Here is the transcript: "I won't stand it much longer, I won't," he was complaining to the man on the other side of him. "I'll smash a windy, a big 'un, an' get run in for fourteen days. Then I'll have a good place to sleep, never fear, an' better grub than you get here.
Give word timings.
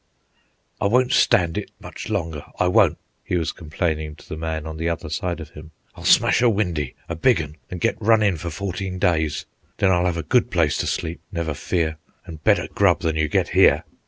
"I 0.81 0.87
won't 0.87 1.11
stand 1.11 1.59
it 1.59 1.69
much 1.79 2.09
longer, 2.09 2.43
I 2.59 2.67
won't," 2.67 2.97
he 3.23 3.37
was 3.37 3.51
complaining 3.51 4.15
to 4.15 4.27
the 4.27 4.35
man 4.35 4.65
on 4.65 4.77
the 4.77 4.89
other 4.89 5.09
side 5.11 5.39
of 5.39 5.51
him. 5.51 5.69
"I'll 5.95 6.05
smash 6.05 6.41
a 6.41 6.49
windy, 6.49 6.95
a 7.07 7.13
big 7.15 7.39
'un, 7.39 7.57
an' 7.69 7.77
get 7.77 8.01
run 8.01 8.23
in 8.23 8.37
for 8.37 8.49
fourteen 8.49 8.97
days. 8.97 9.45
Then 9.77 9.91
I'll 9.91 10.07
have 10.07 10.17
a 10.17 10.23
good 10.23 10.49
place 10.49 10.75
to 10.79 10.87
sleep, 10.87 11.21
never 11.31 11.53
fear, 11.53 11.97
an' 12.25 12.37
better 12.37 12.67
grub 12.73 13.01
than 13.01 13.15
you 13.15 13.27
get 13.27 13.49
here. 13.49 13.83